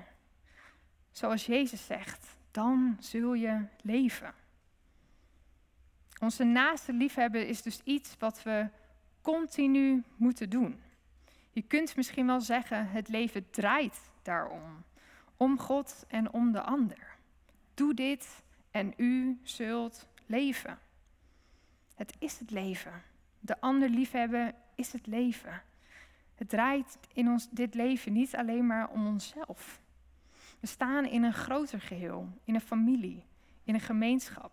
Zoals 1.11 1.45
Jezus 1.45 1.85
zegt, 1.85 2.37
dan 2.51 2.97
zul 2.99 3.33
je 3.33 3.65
leven. 3.81 4.33
Onze 6.19 6.43
naaste 6.43 6.93
liefhebben 6.93 7.47
is 7.47 7.61
dus 7.61 7.81
iets 7.83 8.15
wat 8.17 8.43
we 8.43 8.69
continu 9.21 10.03
moeten 10.15 10.49
doen. 10.49 10.81
Je 11.51 11.61
kunt 11.61 11.95
misschien 11.95 12.25
wel 12.25 12.41
zeggen, 12.41 12.89
het 12.89 13.07
leven 13.07 13.49
draait 13.49 13.99
daarom. 14.21 14.83
Om 15.39 15.59
God 15.59 16.05
en 16.07 16.33
om 16.33 16.51
de 16.51 16.61
ander. 16.61 17.17
Doe 17.73 17.93
dit 17.93 18.43
en 18.71 18.93
u 18.97 19.39
zult 19.43 20.07
leven. 20.25 20.79
Het 21.95 22.15
is 22.19 22.39
het 22.39 22.51
leven. 22.51 23.01
De 23.39 23.61
ander 23.61 23.89
liefhebben 23.89 24.55
is 24.75 24.91
het 24.91 25.07
leven. 25.07 25.61
Het 26.35 26.49
draait 26.49 26.97
in 27.13 27.27
ons 27.27 27.49
dit 27.49 27.73
leven 27.73 28.13
niet 28.13 28.35
alleen 28.35 28.67
maar 28.67 28.89
om 28.89 29.07
onszelf. 29.07 29.81
We 30.59 30.67
staan 30.67 31.05
in 31.05 31.23
een 31.23 31.33
groter 31.33 31.81
geheel, 31.81 32.29
in 32.43 32.55
een 32.55 32.61
familie, 32.61 33.23
in 33.63 33.73
een 33.73 33.79
gemeenschap, 33.79 34.51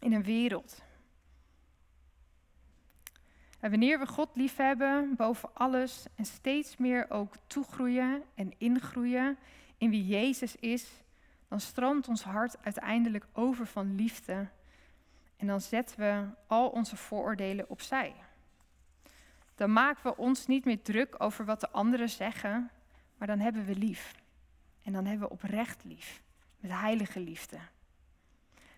in 0.00 0.12
een 0.12 0.22
wereld. 0.22 0.82
En 3.62 3.70
wanneer 3.70 3.98
we 3.98 4.06
God 4.06 4.28
liefhebben 4.34 5.14
boven 5.16 5.50
alles 5.54 6.06
en 6.14 6.24
steeds 6.24 6.76
meer 6.76 7.10
ook 7.10 7.34
toegroeien 7.46 8.22
en 8.34 8.52
ingroeien 8.58 9.38
in 9.78 9.90
wie 9.90 10.06
Jezus 10.06 10.56
is, 10.56 10.90
dan 11.48 11.60
stroomt 11.60 12.08
ons 12.08 12.22
hart 12.22 12.56
uiteindelijk 12.64 13.26
over 13.32 13.66
van 13.66 13.94
liefde 13.94 14.48
en 15.36 15.46
dan 15.46 15.60
zetten 15.60 15.98
we 15.98 16.24
al 16.46 16.68
onze 16.68 16.96
vooroordelen 16.96 17.70
opzij. 17.70 18.14
Dan 19.54 19.72
maken 19.72 20.02
we 20.02 20.16
ons 20.16 20.46
niet 20.46 20.64
meer 20.64 20.82
druk 20.82 21.14
over 21.18 21.44
wat 21.44 21.60
de 21.60 21.70
anderen 21.70 22.10
zeggen, 22.10 22.70
maar 23.16 23.28
dan 23.28 23.38
hebben 23.38 23.64
we 23.64 23.74
lief. 23.74 24.14
En 24.82 24.92
dan 24.92 25.04
hebben 25.04 25.28
we 25.28 25.34
oprecht 25.34 25.84
lief, 25.84 26.22
met 26.58 26.70
heilige 26.70 27.20
liefde. 27.20 27.58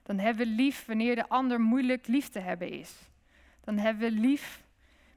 Dan 0.02 0.18
hebben 0.18 0.46
we 0.46 0.52
lief 0.52 0.86
wanneer 0.86 1.14
de 1.14 1.28
ander 1.28 1.60
moeilijk 1.60 2.06
lief 2.06 2.28
te 2.28 2.38
hebben 2.38 2.70
is. 2.70 2.94
Dan 3.60 3.78
hebben 3.78 4.12
we 4.12 4.20
lief 4.20 4.62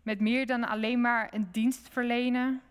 met 0.08 0.20
meer 0.20 0.46
dan 0.46 0.68
alleen 0.68 1.02
maar 1.02 1.34
een 1.34 1.52
dienst 1.52 1.90
verlenen. 1.90 2.62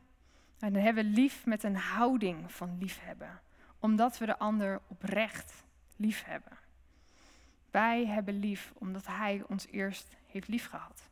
En 0.58 0.72
dan 0.72 0.82
hebben 0.82 1.04
we 1.04 1.10
lief 1.10 1.46
met 1.46 1.62
een 1.62 1.76
houding 1.76 2.52
van 2.52 2.76
liefhebben, 2.78 3.40
omdat 3.78 4.18
we 4.18 4.26
de 4.26 4.38
ander 4.38 4.80
oprecht 4.88 5.64
lief 5.96 6.24
hebben. 6.24 6.52
Wij 7.70 8.06
hebben 8.06 8.38
lief 8.38 8.72
omdat 8.78 9.06
Hij 9.06 9.42
ons 9.46 9.66
eerst 9.66 10.16
heeft 10.26 10.48
liefgehad. 10.48 11.08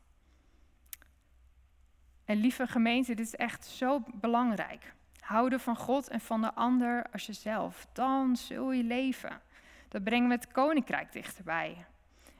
En 2.23 2.37
lieve 2.37 2.67
gemeente, 2.67 3.15
dit 3.15 3.25
is 3.25 3.35
echt 3.35 3.65
zo 3.65 4.03
belangrijk. 4.13 4.93
Houden 5.19 5.59
van 5.59 5.75
God 5.77 6.07
en 6.07 6.21
van 6.21 6.41
de 6.41 6.53
ander 6.53 7.11
als 7.11 7.25
jezelf. 7.25 7.87
Dan 7.93 8.35
zul 8.35 8.71
je 8.71 8.83
leven. 8.83 9.41
Dat 9.87 10.03
brengen 10.03 10.27
we 10.27 10.35
het 10.35 10.51
koninkrijk 10.51 11.11
dichterbij. 11.11 11.85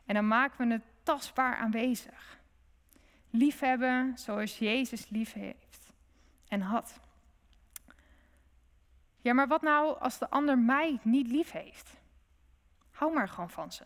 En 0.06 0.13
dan 0.13 0.27
maken 0.27 0.68
we 0.68 0.74
het 0.74 0.84
tastbaar 1.04 1.56
aanwezig. 1.56 2.44
Liefhebben 3.38 4.18
zoals 4.18 4.58
Jezus 4.58 5.10
lief 5.10 5.34
heeft 5.34 5.92
en 6.48 6.62
had. 6.62 7.00
Ja, 9.22 9.34
maar 9.34 9.48
wat 9.48 9.62
nou 9.62 10.00
als 10.00 10.18
de 10.18 10.30
ander 10.30 10.60
mij 10.60 11.00
niet 11.01 11.27
lief 11.27 11.51
heeft? 11.51 11.89
Hou 12.92 13.13
maar 13.13 13.30
gewoon 13.30 13.50
van 13.50 13.72
ze. 13.72 13.84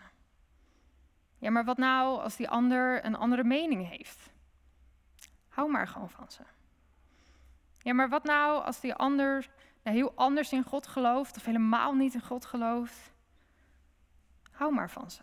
Ja, 1.37 1.49
maar 1.49 1.65
wat 1.65 1.77
nou 1.77 2.21
als 2.21 2.35
die 2.35 2.49
ander 2.49 3.05
een 3.05 3.15
andere 3.15 3.43
mening 3.43 3.87
heeft? 3.87 4.29
Hou 5.47 5.71
maar 5.71 5.87
gewoon 5.87 6.09
van 6.09 6.31
ze. 6.31 6.43
Ja, 7.77 7.93
maar 7.93 8.09
wat 8.09 8.23
nou 8.23 8.63
als 8.63 8.79
die 8.79 8.93
ander 8.93 9.49
nou, 9.83 9.95
heel 9.95 10.13
anders 10.15 10.51
in 10.51 10.63
God 10.63 10.87
gelooft 10.87 11.35
of 11.35 11.45
helemaal 11.45 11.93
niet 11.93 12.13
in 12.13 12.21
God 12.21 12.45
gelooft? 12.45 13.11
Hou 14.51 14.73
maar 14.73 14.89
van 14.89 15.11
ze. 15.11 15.21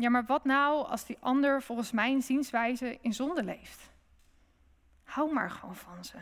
Ja, 0.00 0.10
maar 0.10 0.24
wat 0.24 0.44
nou 0.44 0.86
als 0.86 1.04
die 1.06 1.16
ander 1.20 1.62
volgens 1.62 1.90
mijn 1.90 2.22
zienswijze 2.22 2.98
in 3.00 3.14
zonde 3.14 3.42
leeft? 3.42 3.90
Hou 5.04 5.32
maar 5.32 5.50
gewoon 5.50 5.76
van 5.76 6.04
ze. 6.04 6.16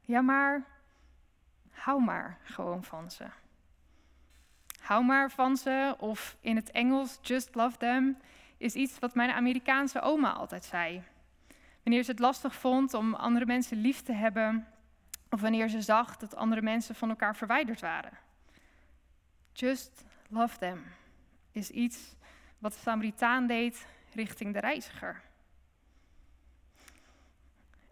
Ja, 0.00 0.20
maar 0.20 0.64
hou 1.70 2.02
maar 2.02 2.38
gewoon 2.42 2.84
van 2.84 3.10
ze. 3.10 3.24
Hou 4.80 5.04
maar 5.04 5.30
van 5.30 5.56
ze, 5.56 5.96
of 5.98 6.36
in 6.40 6.56
het 6.56 6.70
Engels, 6.70 7.18
just 7.22 7.54
love 7.54 7.76
them, 7.76 8.18
is 8.56 8.74
iets 8.74 8.98
wat 8.98 9.14
mijn 9.14 9.30
Amerikaanse 9.30 10.00
oma 10.00 10.32
altijd 10.32 10.64
zei. 10.64 11.02
Wanneer 11.82 12.02
ze 12.02 12.10
het 12.10 12.20
lastig 12.20 12.54
vond 12.54 12.94
om 12.94 13.14
andere 13.14 13.46
mensen 13.46 13.80
lief 13.80 14.02
te 14.02 14.12
hebben, 14.12 14.66
of 15.30 15.40
wanneer 15.40 15.68
ze 15.68 15.82
zag 15.82 16.16
dat 16.16 16.36
andere 16.36 16.62
mensen 16.62 16.94
van 16.94 17.08
elkaar 17.08 17.36
verwijderd 17.36 17.80
waren. 17.80 18.12
Just 19.52 20.04
love 20.28 20.58
them 20.58 20.84
is 21.52 21.70
iets 21.70 22.14
wat 22.64 22.72
de 22.72 22.78
Samaritaan 22.78 23.46
deed 23.46 23.86
richting 24.12 24.52
de 24.52 24.60
reiziger. 24.60 25.22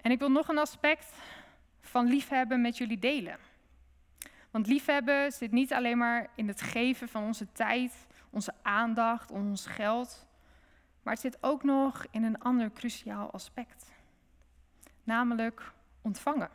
En 0.01 0.11
ik 0.11 0.19
wil 0.19 0.31
nog 0.31 0.49
een 0.49 0.59
aspect 0.59 1.13
van 1.81 2.07
liefhebben 2.07 2.61
met 2.61 2.79
jullie 2.79 2.99
delen. 2.99 3.39
Want 4.51 4.67
liefhebben 4.67 5.33
zit 5.33 5.51
niet 5.51 5.73
alleen 5.73 5.99
maar 5.99 6.29
in 6.35 6.49
het 6.49 6.61
geven 6.61 7.09
van 7.09 7.23
onze 7.23 7.53
tijd, 7.53 8.07
onze 8.31 8.55
aandacht, 8.63 9.31
ons 9.31 9.67
geld, 9.67 10.27
maar 11.03 11.13
het 11.13 11.23
zit 11.23 11.39
ook 11.41 11.63
nog 11.63 12.07
in 12.11 12.25
een 12.25 12.39
ander 12.39 12.73
cruciaal 12.73 13.31
aspect, 13.31 13.93
namelijk 15.05 15.73
ontvangen. 16.03 16.51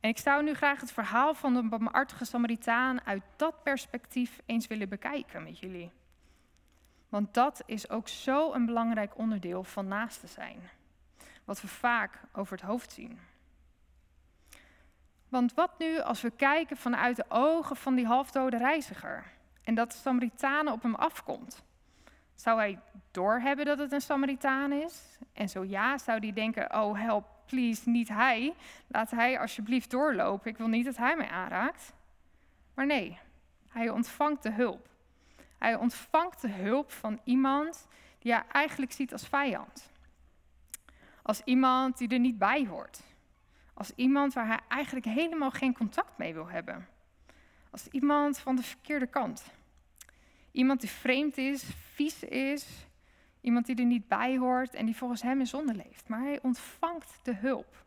En 0.00 0.08
ik 0.08 0.18
zou 0.18 0.42
nu 0.42 0.54
graag 0.54 0.80
het 0.80 0.92
verhaal 0.92 1.34
van 1.34 1.54
de 1.54 1.62
barmhartige 1.62 2.24
Samaritaan 2.24 3.04
uit 3.04 3.22
dat 3.36 3.62
perspectief 3.62 4.40
eens 4.46 4.66
willen 4.66 4.88
bekijken 4.88 5.42
met 5.42 5.58
jullie. 5.58 6.00
Want 7.12 7.34
dat 7.34 7.62
is 7.66 7.90
ook 7.90 8.08
zo 8.08 8.52
een 8.52 8.66
belangrijk 8.66 9.18
onderdeel 9.18 9.64
van 9.64 9.88
naaste 9.88 10.26
zijn, 10.26 10.58
wat 11.44 11.60
we 11.60 11.68
vaak 11.68 12.20
over 12.32 12.56
het 12.56 12.66
hoofd 12.66 12.92
zien. 12.92 13.20
Want 15.28 15.54
wat 15.54 15.78
nu 15.78 16.00
als 16.00 16.20
we 16.20 16.30
kijken 16.30 16.76
vanuit 16.76 17.16
de 17.16 17.24
ogen 17.28 17.76
van 17.76 17.94
die 17.94 18.06
halfdode 18.06 18.56
reiziger 18.56 19.24
en 19.62 19.74
dat 19.74 19.90
de 19.90 19.96
Samaritaan 19.96 20.68
op 20.68 20.82
hem 20.82 20.94
afkomt? 20.94 21.62
Zou 22.34 22.58
hij 22.58 22.78
doorhebben 23.10 23.64
dat 23.64 23.78
het 23.78 23.92
een 23.92 24.00
Samaritaan 24.00 24.72
is? 24.72 25.18
En 25.32 25.48
zo 25.48 25.64
ja, 25.64 25.98
zou 25.98 26.18
hij 26.18 26.32
denken: 26.32 26.74
Oh, 26.74 26.98
help, 27.00 27.26
please, 27.46 27.88
niet 27.88 28.08
hij. 28.08 28.54
Laat 28.86 29.10
hij 29.10 29.40
alsjeblieft 29.40 29.90
doorlopen. 29.90 30.50
Ik 30.50 30.56
wil 30.56 30.68
niet 30.68 30.84
dat 30.84 30.96
hij 30.96 31.16
mij 31.16 31.28
aanraakt. 31.28 31.92
Maar 32.74 32.86
nee, 32.86 33.18
hij 33.68 33.88
ontvangt 33.88 34.42
de 34.42 34.52
hulp. 34.52 34.90
Hij 35.62 35.76
ontvangt 35.76 36.40
de 36.40 36.48
hulp 36.48 36.92
van 36.92 37.20
iemand 37.24 37.86
die 38.18 38.32
hij 38.32 38.42
eigenlijk 38.52 38.92
ziet 38.92 39.12
als 39.12 39.28
vijand. 39.28 39.90
Als 41.22 41.40
iemand 41.44 41.98
die 41.98 42.08
er 42.08 42.18
niet 42.18 42.38
bij 42.38 42.66
hoort. 42.66 43.02
Als 43.74 43.92
iemand 43.94 44.32
waar 44.32 44.46
hij 44.46 44.60
eigenlijk 44.68 45.06
helemaal 45.06 45.50
geen 45.50 45.74
contact 45.74 46.18
mee 46.18 46.34
wil 46.34 46.48
hebben. 46.48 46.88
Als 47.70 47.88
iemand 47.88 48.38
van 48.38 48.56
de 48.56 48.62
verkeerde 48.62 49.06
kant. 49.06 49.44
Iemand 50.52 50.80
die 50.80 50.90
vreemd 50.90 51.38
is, 51.38 51.64
vies 51.94 52.22
is. 52.22 52.86
Iemand 53.40 53.66
die 53.66 53.76
er 53.76 53.84
niet 53.84 54.08
bij 54.08 54.38
hoort 54.38 54.74
en 54.74 54.86
die 54.86 54.96
volgens 54.96 55.22
hem 55.22 55.40
in 55.40 55.46
zonde 55.46 55.74
leeft. 55.74 56.08
Maar 56.08 56.20
hij 56.20 56.42
ontvangt 56.42 57.18
de 57.22 57.34
hulp. 57.34 57.84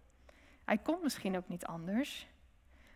Hij 0.65 0.77
komt 0.77 1.03
misschien 1.03 1.37
ook 1.37 1.47
niet 1.47 1.65
anders. 1.65 2.27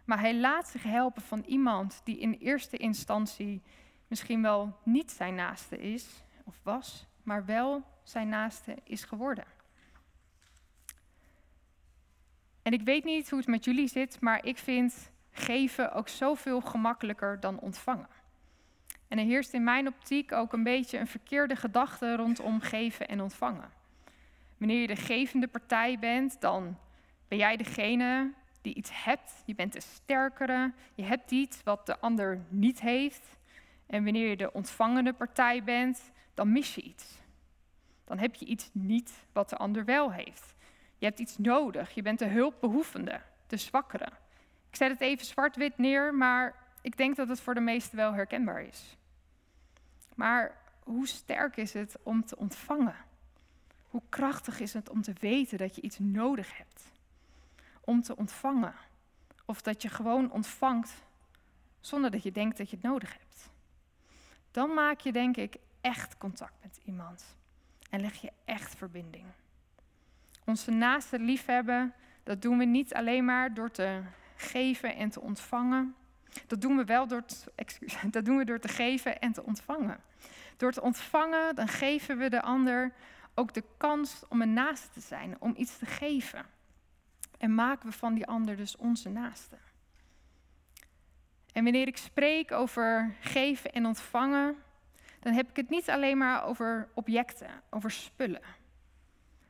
Maar 0.05 0.19
hij 0.19 0.35
laat 0.35 0.67
zich 0.67 0.83
helpen 0.83 1.21
van 1.21 1.43
iemand 1.47 2.01
die 2.03 2.19
in 2.19 2.33
eerste 2.33 2.77
instantie 2.77 3.61
misschien 4.09 4.41
wel 4.41 4.77
niet 4.83 5.11
zijn 5.11 5.35
naaste 5.35 5.77
is 5.77 6.23
of 6.43 6.59
was, 6.63 7.07
maar 7.23 7.45
wel 7.45 7.83
zijn 8.03 8.29
naaste 8.29 8.77
is 8.83 9.03
geworden. 9.03 9.45
En 12.61 12.73
ik 12.73 12.81
weet 12.81 13.03
niet 13.03 13.29
hoe 13.29 13.39
het 13.39 13.47
met 13.47 13.65
jullie 13.65 13.87
zit, 13.87 14.21
maar 14.21 14.45
ik 14.45 14.57
vind 14.57 15.11
geven 15.31 15.93
ook 15.93 16.07
zoveel 16.07 16.61
gemakkelijker 16.61 17.39
dan 17.39 17.59
ontvangen. 17.59 18.09
En 19.07 19.17
er 19.17 19.25
heerst 19.25 19.53
in 19.53 19.63
mijn 19.63 19.87
optiek 19.87 20.31
ook 20.31 20.53
een 20.53 20.63
beetje 20.63 20.97
een 20.97 21.07
verkeerde 21.07 21.55
gedachte 21.55 22.15
rondom 22.15 22.61
geven 22.61 23.07
en 23.07 23.21
ontvangen. 23.21 23.71
Wanneer 24.57 24.81
je 24.81 24.87
de 24.87 24.95
gevende 24.95 25.47
partij 25.47 25.99
bent, 25.99 26.41
dan 26.41 26.77
ben 27.27 27.37
jij 27.37 27.57
degene 27.57 28.33
die 28.61 28.73
iets 28.73 29.03
hebt. 29.03 29.43
Je 29.45 29.55
bent 29.55 29.73
de 29.73 29.81
sterkere. 29.81 30.73
Je 30.95 31.03
hebt 31.03 31.31
iets 31.31 31.63
wat 31.63 31.85
de 31.85 31.99
ander 31.99 32.41
niet 32.49 32.79
heeft. 32.79 33.37
En 33.89 34.03
wanneer 34.03 34.29
je 34.29 34.37
de 34.37 34.53
ontvangende 34.53 35.13
partij 35.13 35.63
bent, 35.63 36.11
dan 36.33 36.51
mis 36.51 36.75
je 36.75 36.81
iets. 36.81 37.19
Dan 38.03 38.17
heb 38.17 38.35
je 38.35 38.45
iets 38.45 38.69
niet 38.73 39.11
wat 39.31 39.49
de 39.49 39.57
ander 39.57 39.85
wel 39.85 40.11
heeft. 40.11 40.55
Je 40.97 41.05
hebt 41.05 41.19
iets 41.19 41.37
nodig. 41.37 41.93
Je 41.93 42.01
bent 42.01 42.19
de 42.19 42.27
hulpbehoevende, 42.27 43.21
de 43.47 43.57
zwakkere. 43.57 44.07
Ik 44.69 44.75
zet 44.75 44.91
het 44.91 45.01
even 45.01 45.25
zwart-wit 45.25 45.77
neer, 45.77 46.13
maar 46.13 46.55
ik 46.81 46.97
denk 46.97 47.15
dat 47.15 47.27
het 47.27 47.41
voor 47.41 47.53
de 47.53 47.59
meesten 47.59 47.97
wel 47.97 48.13
herkenbaar 48.13 48.61
is. 48.61 48.97
Maar 50.15 50.57
hoe 50.83 51.07
sterk 51.07 51.57
is 51.57 51.73
het 51.73 51.95
om 52.03 52.25
te 52.25 52.37
ontvangen? 52.37 52.95
Hoe 53.87 54.01
krachtig 54.09 54.59
is 54.59 54.73
het 54.73 54.89
om 54.89 55.01
te 55.01 55.13
weten 55.19 55.57
dat 55.57 55.75
je 55.75 55.81
iets 55.81 55.99
nodig 55.99 56.57
hebt? 56.57 56.91
Om 57.81 58.01
te 58.01 58.15
ontvangen. 58.15 58.73
Of 59.45 59.61
dat 59.61 59.81
je 59.81 59.89
gewoon 59.89 60.31
ontvangt 60.31 60.93
zonder 61.79 62.11
dat 62.11 62.23
je 62.23 62.31
denkt 62.31 62.57
dat 62.57 62.69
je 62.69 62.75
het 62.75 62.85
nodig 62.85 63.17
hebt. 63.17 63.49
Dan 64.51 64.73
maak 64.73 64.99
je 64.99 65.11
denk 65.11 65.37
ik 65.37 65.55
echt 65.81 66.17
contact 66.17 66.53
met 66.61 66.79
iemand. 66.85 67.37
En 67.89 68.01
leg 68.01 68.21
je 68.21 68.31
echt 68.45 68.75
verbinding. 68.75 69.25
Onze 70.45 70.71
naaste 70.71 71.19
liefhebben, 71.19 71.93
dat 72.23 72.41
doen 72.41 72.57
we 72.57 72.65
niet 72.65 72.93
alleen 72.93 73.25
maar 73.25 73.53
door 73.53 73.71
te 73.71 74.01
geven 74.35 74.95
en 74.95 75.09
te 75.09 75.21
ontvangen. 75.21 75.95
Dat 76.47 76.61
doen 76.61 76.77
we 76.77 76.83
wel 76.83 77.07
door 77.07 77.25
te, 77.25 77.35
dat 78.11 78.25
doen 78.25 78.37
we 78.37 78.45
door 78.45 78.59
te 78.59 78.67
geven 78.67 79.19
en 79.19 79.31
te 79.31 79.43
ontvangen. 79.43 79.99
Door 80.57 80.71
te 80.71 80.81
ontvangen, 80.81 81.55
dan 81.55 81.67
geven 81.67 82.17
we 82.17 82.29
de 82.29 82.41
ander 82.41 82.93
ook 83.35 83.53
de 83.53 83.63
kans 83.77 84.23
om 84.29 84.41
een 84.41 84.53
naaste 84.53 84.89
te 84.89 84.99
zijn, 84.99 85.35
om 85.39 85.53
iets 85.57 85.77
te 85.77 85.85
geven. 85.85 86.45
En 87.37 87.55
maken 87.55 87.89
we 87.89 87.95
van 87.95 88.13
die 88.13 88.27
ander 88.27 88.55
dus 88.55 88.75
onze 88.75 89.09
naaste. 89.09 89.57
En 91.59 91.65
wanneer 91.65 91.87
ik 91.87 91.97
spreek 91.97 92.51
over 92.51 93.15
geven 93.19 93.71
en 93.71 93.85
ontvangen, 93.85 94.55
dan 95.19 95.33
heb 95.33 95.49
ik 95.49 95.55
het 95.55 95.69
niet 95.69 95.89
alleen 95.89 96.17
maar 96.17 96.43
over 96.43 96.89
objecten, 96.93 97.49
over 97.69 97.91
spullen. 97.91 98.41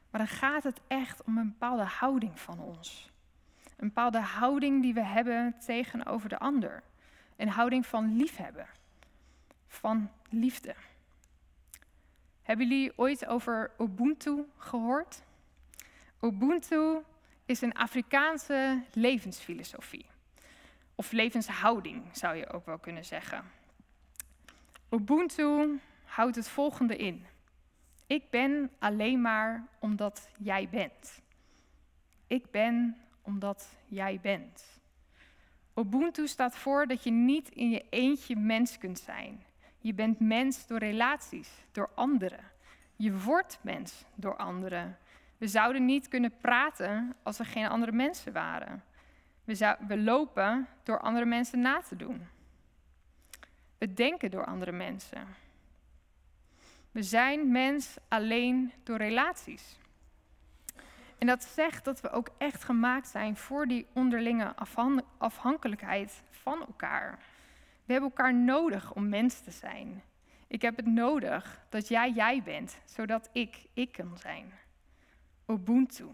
Maar 0.10 0.22
dan 0.22 0.28
gaat 0.28 0.64
het 0.64 0.80
echt 0.88 1.24
om 1.24 1.38
een 1.38 1.50
bepaalde 1.50 1.84
houding 1.84 2.40
van 2.40 2.60
ons. 2.60 3.12
Een 3.78 3.88
bepaalde 3.88 4.20
houding 4.20 4.82
die 4.82 4.94
we 4.94 5.04
hebben 5.04 5.56
tegenover 5.66 6.30
de 6.30 6.40
ander. 6.40 6.84
Een 7.36 7.50
houding 7.50 7.86
van 7.86 8.18
liefhebben, 8.18 8.68
van 9.68 10.12
liefde. 10.30 10.76
Hebben 12.42 12.68
jullie 12.68 12.98
ooit 12.98 13.26
over 13.26 13.72
Ubuntu 13.80 14.46
gehoord? 14.58 15.22
Ubuntu 16.22 16.98
is 17.46 17.62
een 17.62 17.74
Afrikaanse 17.74 18.84
levensfilosofie. 18.94 20.09
Of 21.00 21.12
levenshouding 21.12 22.04
zou 22.12 22.36
je 22.36 22.50
ook 22.50 22.66
wel 22.66 22.78
kunnen 22.78 23.06
zeggen. 23.06 23.44
Ubuntu 24.90 25.80
houdt 26.04 26.36
het 26.36 26.48
volgende 26.48 26.96
in. 26.96 27.26
Ik 28.08 28.30
ben 28.30 28.72
alleen 28.80 29.22
maar 29.22 29.68
omdat 29.80 30.30
jij 30.38 30.70
bent. 30.70 31.22
Ik 32.28 32.52
ben 32.52 32.98
omdat 33.22 33.78
jij 33.86 34.20
bent. 34.22 34.80
Ubuntu 35.76 36.28
staat 36.28 36.56
voor 36.56 36.88
dat 36.88 37.04
je 37.04 37.12
niet 37.12 37.50
in 37.50 37.70
je 37.70 37.86
eentje 37.90 38.36
mens 38.36 38.78
kunt 38.78 39.00
zijn. 39.00 39.44
Je 39.78 39.94
bent 39.94 40.20
mens 40.20 40.68
door 40.68 40.80
relaties, 40.80 41.50
door 41.72 41.90
anderen. 41.96 42.44
Je 42.96 43.18
wordt 43.18 43.60
mens 43.62 44.06
door 44.16 44.36
anderen. 44.36 44.98
We 45.38 45.48
zouden 45.48 45.86
niet 45.86 46.08
kunnen 46.08 46.38
praten 46.38 47.16
als 47.24 47.40
er 47.40 47.46
geen 47.46 47.68
andere 47.68 47.92
mensen 47.92 48.34
waren. 48.34 48.84
We, 49.50 49.76
we 49.88 49.98
lopen 49.98 50.68
door 50.84 51.00
andere 51.00 51.26
mensen 51.26 51.60
na 51.60 51.82
te 51.82 51.96
doen. 51.96 52.28
We 53.78 53.94
denken 53.94 54.32
door 54.32 54.46
andere 54.46 54.72
mensen. 54.72 55.28
We 56.92 57.04
zijn 57.04 57.52
mens 57.52 57.98
alleen 58.08 58.72
door 58.84 58.98
relaties. 58.98 59.78
En 61.18 61.28
dat 61.28 61.44
zegt 61.44 61.86
dat 61.86 62.02
we 62.02 62.10
ook 62.10 62.30
echt 62.38 62.64
gemaakt 62.64 63.08
zijn 63.08 63.36
voor 63.36 63.68
die 63.68 63.88
onderlinge 63.94 64.54
afhankelijkheid 65.18 66.24
van 66.30 66.60
elkaar. 66.60 67.20
We 67.86 67.92
hebben 67.92 68.10
elkaar 68.10 68.34
nodig 68.34 68.94
om 68.94 69.10
mens 69.10 69.40
te 69.40 69.52
zijn. 69.52 70.04
Ik 70.48 70.62
heb 70.62 70.76
het 70.76 70.86
nodig 70.86 71.66
dat 71.70 71.88
jij 71.88 72.12
jij 72.12 72.44
bent, 72.44 72.80
zodat 72.86 73.30
ik 73.32 73.66
ik 73.74 73.92
kan 73.92 74.18
zijn. 74.18 74.52
Ubuntu. 75.48 76.08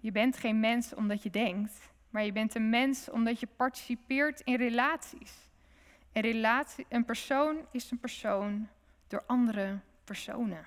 Je 0.00 0.12
bent 0.12 0.36
geen 0.36 0.60
mens 0.60 0.94
omdat 0.94 1.22
je 1.22 1.30
denkt, 1.30 1.92
maar 2.14 2.24
je 2.24 2.32
bent 2.32 2.54
een 2.54 2.68
mens 2.68 3.10
omdat 3.10 3.40
je 3.40 3.48
participeert 3.56 4.40
in 4.40 4.56
relaties. 4.56 5.32
Een, 6.12 6.22
relatie, 6.22 6.86
een 6.88 7.04
persoon 7.04 7.66
is 7.70 7.90
een 7.90 7.98
persoon 7.98 8.68
door 9.08 9.22
andere 9.26 9.78
personen. 10.04 10.66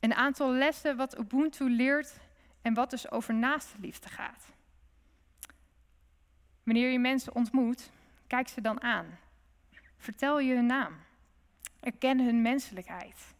Een 0.00 0.14
aantal 0.14 0.52
lessen 0.52 0.96
wat 0.96 1.18
Ubuntu 1.18 1.70
leert 1.70 2.18
en 2.62 2.74
wat 2.74 2.90
dus 2.90 3.10
over 3.10 3.34
naaste 3.34 3.76
liefde 3.80 4.08
gaat. 4.08 4.44
Wanneer 6.62 6.90
je 6.90 6.98
mensen 6.98 7.34
ontmoet, 7.34 7.90
kijk 8.26 8.48
ze 8.48 8.60
dan 8.60 8.82
aan. 8.82 9.18
Vertel 9.96 10.40
je 10.40 10.54
hun 10.54 10.66
naam. 10.66 10.94
Erken 11.80 12.20
hun 12.20 12.42
menselijkheid 12.42 13.34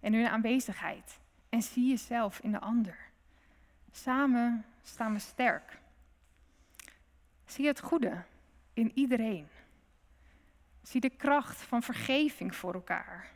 en 0.00 0.12
hun 0.12 0.28
aanwezigheid. 0.28 1.20
En 1.48 1.62
zie 1.62 1.88
jezelf 1.88 2.40
in 2.40 2.52
de 2.52 2.60
ander. 2.60 2.98
Samen 3.90 4.64
staan 4.88 5.12
we 5.12 5.18
sterk. 5.18 5.78
Zie 7.46 7.66
het 7.66 7.80
goede 7.80 8.22
in 8.72 8.90
iedereen. 8.94 9.48
Zie 10.82 11.00
de 11.00 11.10
kracht 11.10 11.62
van 11.62 11.82
vergeving 11.82 12.56
voor 12.56 12.74
elkaar. 12.74 13.30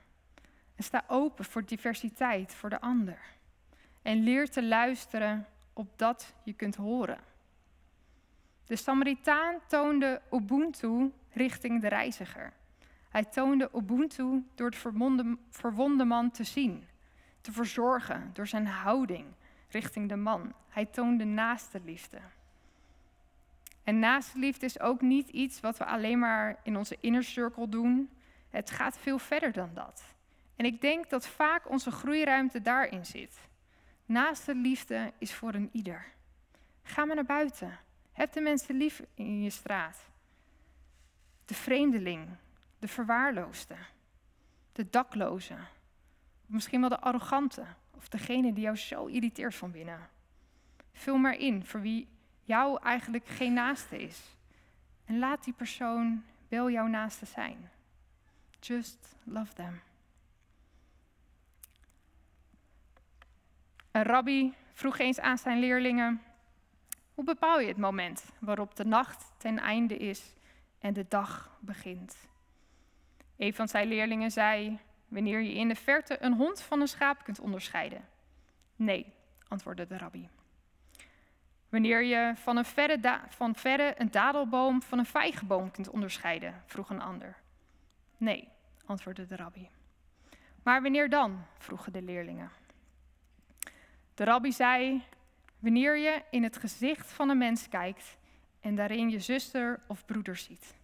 En 0.74 0.84
sta 0.84 1.04
open 1.06 1.44
voor 1.44 1.64
diversiteit 1.64 2.54
voor 2.54 2.70
de 2.70 2.80
ander. 2.80 3.18
En 4.02 4.22
leer 4.22 4.50
te 4.50 4.64
luisteren 4.64 5.46
op 5.72 5.98
dat 5.98 6.34
je 6.42 6.52
kunt 6.52 6.76
horen. 6.76 7.18
De 8.66 8.76
Samaritaan 8.76 9.58
toonde 9.66 10.20
Ubuntu 10.32 11.12
richting 11.32 11.80
de 11.80 11.88
reiziger. 11.88 12.52
Hij 13.08 13.24
toonde 13.24 13.70
Ubuntu 13.74 14.44
door 14.54 14.66
het 14.66 14.76
verwonde, 15.50 16.04
man 16.04 16.30
te 16.30 16.44
zien, 16.44 16.86
te 17.40 17.52
verzorgen 17.52 18.30
door 18.32 18.46
zijn 18.46 18.66
houding 18.66 19.26
richting 19.72 20.08
de 20.08 20.16
man. 20.16 20.54
Hij 20.68 20.86
toonde 20.86 21.24
naaste 21.24 21.80
liefde. 21.84 22.18
En 23.84 23.98
naaste 23.98 24.38
liefde 24.38 24.66
is 24.66 24.80
ook 24.80 25.00
niet 25.00 25.28
iets 25.28 25.60
wat 25.60 25.78
we 25.78 25.84
alleen 25.84 26.18
maar 26.18 26.58
in 26.62 26.76
onze 26.76 26.96
inner 27.00 27.24
circle 27.24 27.68
doen. 27.68 28.10
Het 28.50 28.70
gaat 28.70 28.98
veel 28.98 29.18
verder 29.18 29.52
dan 29.52 29.70
dat. 29.74 30.04
En 30.56 30.64
ik 30.64 30.80
denk 30.80 31.10
dat 31.10 31.26
vaak 31.26 31.70
onze 31.70 31.90
groeiruimte 31.90 32.62
daarin 32.62 33.06
zit. 33.06 33.40
Naaste 34.06 34.54
liefde 34.54 35.12
is 35.18 35.34
voor 35.34 35.54
een 35.54 35.68
ieder. 35.72 36.04
Ga 36.82 37.04
maar 37.04 37.14
naar 37.14 37.24
buiten. 37.24 37.78
Heb 38.12 38.32
de 38.32 38.40
mensen 38.40 38.76
lief 38.76 39.02
in 39.14 39.42
je 39.42 39.50
straat. 39.50 39.98
De 41.44 41.54
vreemdeling, 41.54 42.28
de 42.78 42.88
verwaarloosde, 42.88 43.76
de 44.72 44.90
dakloze, 44.90 45.56
misschien 46.46 46.80
wel 46.80 46.88
de 46.88 47.00
arrogante 47.00 47.66
of 48.02 48.08
degene 48.08 48.52
die 48.52 48.64
jou 48.64 48.76
zo 48.76 49.06
irriteert 49.06 49.54
van 49.54 49.70
binnen. 49.70 50.08
Vul 50.92 51.16
maar 51.16 51.36
in 51.38 51.64
voor 51.64 51.80
wie 51.80 52.08
jou 52.44 52.82
eigenlijk 52.82 53.26
geen 53.26 53.52
naaste 53.52 54.02
is. 54.02 54.20
En 55.04 55.18
laat 55.18 55.44
die 55.44 55.52
persoon 55.52 56.24
wel 56.48 56.70
jouw 56.70 56.86
naaste 56.86 57.26
zijn. 57.26 57.70
Just 58.60 59.16
love 59.24 59.52
them. 59.52 59.80
Een 63.90 64.02
rabbi 64.02 64.54
vroeg 64.72 64.98
eens 64.98 65.20
aan 65.20 65.38
zijn 65.38 65.58
leerlingen: 65.58 66.22
Hoe 67.14 67.24
bepaal 67.24 67.60
je 67.60 67.68
het 67.68 67.76
moment 67.76 68.24
waarop 68.38 68.76
de 68.76 68.84
nacht 68.84 69.32
ten 69.36 69.58
einde 69.58 69.96
is 69.96 70.32
en 70.78 70.92
de 70.92 71.04
dag 71.08 71.58
begint? 71.60 72.16
Een 73.36 73.54
van 73.54 73.68
zijn 73.68 73.88
leerlingen 73.88 74.30
zei: 74.30 74.78
Wanneer 75.12 75.40
je 75.40 75.54
in 75.54 75.68
de 75.68 75.74
verte 75.74 76.22
een 76.22 76.34
hond 76.34 76.60
van 76.60 76.80
een 76.80 76.88
schaap 76.88 77.24
kunt 77.24 77.40
onderscheiden. 77.40 78.08
Nee, 78.76 79.12
antwoordde 79.48 79.86
de 79.86 79.96
rabbi. 79.96 80.28
Wanneer 81.68 82.02
je 82.02 82.32
van, 82.36 82.56
een 82.56 82.64
verre, 82.64 83.20
van 83.28 83.54
verre 83.54 83.94
een 83.98 84.10
dadelboom 84.10 84.82
van 84.82 84.98
een 84.98 85.06
vijgenboom 85.06 85.70
kunt 85.70 85.90
onderscheiden, 85.90 86.62
vroeg 86.66 86.90
een 86.90 87.00
ander. 87.00 87.36
Nee, 88.16 88.48
antwoordde 88.86 89.26
de 89.26 89.36
rabbi. 89.36 89.68
Maar 90.62 90.82
wanneer 90.82 91.08
dan? 91.08 91.44
vroegen 91.58 91.92
de 91.92 92.02
leerlingen. 92.02 92.50
De 94.14 94.24
rabbi 94.24 94.52
zei: 94.52 95.02
Wanneer 95.58 95.96
je 95.96 96.22
in 96.30 96.42
het 96.42 96.56
gezicht 96.56 97.12
van 97.12 97.28
een 97.28 97.38
mens 97.38 97.68
kijkt 97.68 98.16
en 98.60 98.74
daarin 98.74 99.10
je 99.10 99.20
zuster 99.20 99.80
of 99.86 100.04
broeder 100.04 100.36
ziet, 100.36 100.74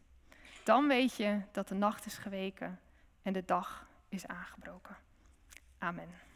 dan 0.64 0.88
weet 0.88 1.16
je 1.16 1.40
dat 1.52 1.68
de 1.68 1.74
nacht 1.74 2.06
is 2.06 2.18
geweken 2.18 2.80
en 3.22 3.32
de 3.32 3.44
dag 3.44 3.87
is 4.08 4.26
aangebroken. 4.26 4.96
Amen. 5.78 6.08